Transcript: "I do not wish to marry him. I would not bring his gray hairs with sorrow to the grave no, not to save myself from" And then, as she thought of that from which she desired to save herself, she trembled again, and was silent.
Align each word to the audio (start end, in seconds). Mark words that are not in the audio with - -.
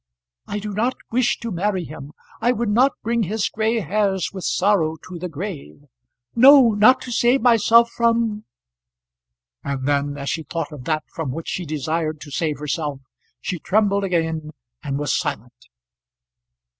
"I 0.47 0.57
do 0.57 0.73
not 0.73 0.95
wish 1.11 1.37
to 1.41 1.51
marry 1.51 1.83
him. 1.83 2.13
I 2.41 2.53
would 2.53 2.69
not 2.69 2.93
bring 3.03 3.21
his 3.21 3.47
gray 3.49 3.81
hairs 3.81 4.33
with 4.33 4.45
sorrow 4.45 4.95
to 5.07 5.19
the 5.19 5.29
grave 5.29 5.83
no, 6.35 6.71
not 6.71 7.01
to 7.01 7.11
save 7.11 7.43
myself 7.43 7.91
from" 7.91 8.45
And 9.63 9.87
then, 9.87 10.17
as 10.17 10.27
she 10.31 10.41
thought 10.41 10.71
of 10.71 10.85
that 10.85 11.03
from 11.05 11.29
which 11.31 11.49
she 11.49 11.67
desired 11.67 12.19
to 12.21 12.31
save 12.31 12.57
herself, 12.57 13.01
she 13.41 13.59
trembled 13.59 14.03
again, 14.03 14.49
and 14.83 14.97
was 14.97 15.13
silent. 15.15 15.67